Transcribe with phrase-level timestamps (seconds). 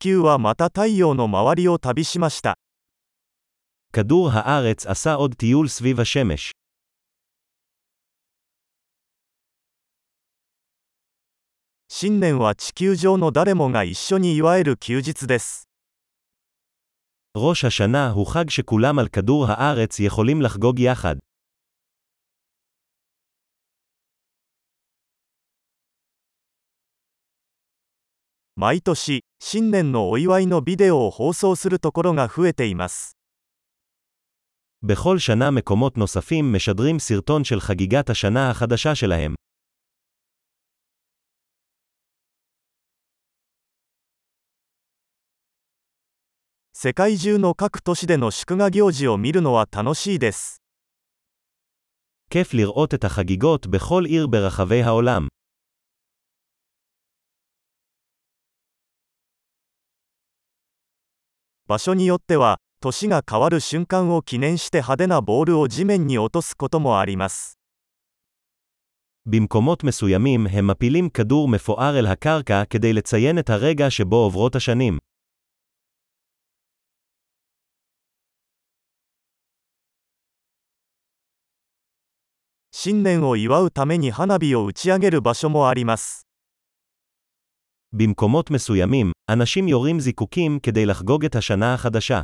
[0.00, 2.56] 球はまた太陽の周りを旅しました。
[3.92, 6.52] כדור הארץ עשה עוד טיול סביב השמש.
[11.88, 15.66] 新年は地球上の誰もが一緒に祝える休日です。
[17.36, 21.16] ראש השנה הוא חג שכולם על כדור הארץ יכולים לחגוג יחד.
[28.56, 33.17] 毎年、 新年のお祝いのビデオを放送するところが増えています。
[34.81, 39.35] בכל שנה מקומות נוספים משדרים סרטון של חגיגת השנה החדשה שלהם.
[46.77, 50.61] 世界中の各都市での祝賀行事を見るのは楽しいです。
[52.29, 55.27] כיף לראות את החגיגות בכל עיר ברחבי העולם.
[61.69, 67.57] 場所によっては、年が変わる瞬間を記念して派手なボールを地面に落とすこともあります。
[69.25, 74.99] במקומות מסוימים הם מפילים כדור מפואר אל הקרקע כדי לציין את הרגע שבו עוברות השנים.
[82.71, 84.37] 新年を祝うために花
[87.92, 92.20] במקומות מסוימים, אנשים יורים זיקוקים כדי לחגוג את השנה החדשה.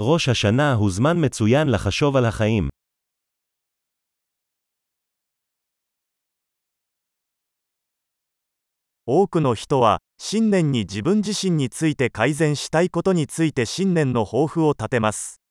[0.00, 2.68] ראש השנה הוא זמן מצוין לחשוב על החיים.
[9.05, 15.41] 多くの人は、新年に自分自身について改善したいことについて新年の抱負を立てます。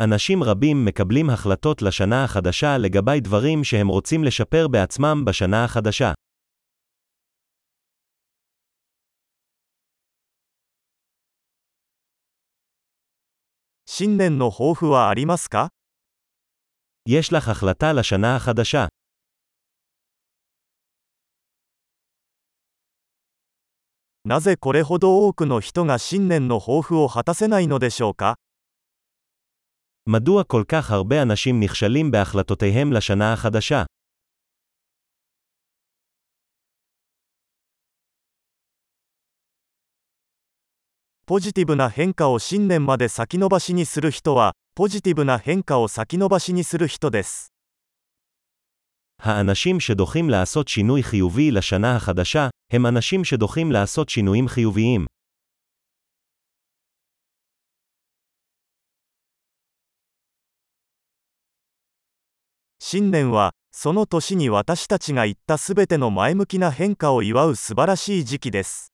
[0.00, 6.12] אנשים רבים מקבלים החלטות לשנה החדשה לגבי דברים שהם רוצים לשפר בעצמם בשנה החדשה.
[13.86, 15.68] 新年の抱負はありますか
[17.06, 18.86] יש לך החלטה לשנה החדשה.
[24.24, 28.36] なぜこれほど多くの人が新年の抱負を果たせないのでしょうか
[30.06, 33.84] מדוע כל כך הרבה אנשים נכשלים בהחלטותיהם לשנה החדשה?
[41.30, 47.52] ポジティブな変化を新年まで先延ばしにする人は、ポジティブな変化を先延ばしにする人です。
[49.24, 55.06] האנשים שדוחים לעשות שינוי חיובי לשנה החדשה, הם אנשים שדוחים לעשות שינויים חיוביים.
[62.82, 68.90] 新年は、その年に私たちが言ったすべての前向きな変化を祝う素晴らしい時期です。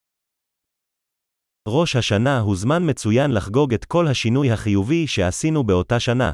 [1.67, 6.33] ראש השנה הוא זמן מצוין לחגוג את כל השינוי החיובי שעשינו באותה שנה.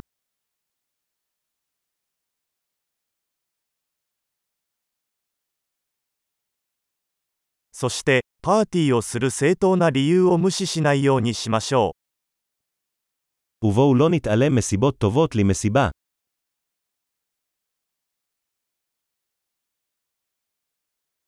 [7.77, 11.95] そして、パーティーをする正当な理由を無視しないようにしましょ
[13.61, 13.67] う。
[13.67, 15.89] ובואו לא נתעלם מסיבות טובות למסיבה.